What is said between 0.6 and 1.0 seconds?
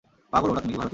তুমি কি ভারতীয়?